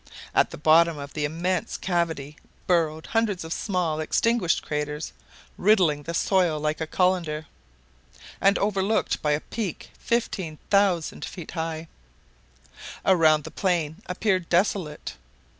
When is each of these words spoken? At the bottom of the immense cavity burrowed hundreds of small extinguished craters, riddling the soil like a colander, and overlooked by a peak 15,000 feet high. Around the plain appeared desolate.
At 0.33 0.49
the 0.49 0.57
bottom 0.57 0.97
of 0.97 1.13
the 1.13 1.25
immense 1.25 1.77
cavity 1.77 2.35
burrowed 2.65 3.05
hundreds 3.05 3.43
of 3.43 3.53
small 3.53 3.99
extinguished 3.99 4.63
craters, 4.63 5.13
riddling 5.59 6.01
the 6.01 6.15
soil 6.15 6.59
like 6.59 6.81
a 6.81 6.87
colander, 6.87 7.45
and 8.41 8.57
overlooked 8.57 9.21
by 9.21 9.33
a 9.33 9.39
peak 9.39 9.91
15,000 9.99 11.23
feet 11.23 11.51
high. 11.51 11.87
Around 13.05 13.43
the 13.43 13.51
plain 13.51 13.97
appeared 14.07 14.49
desolate. 14.49 15.13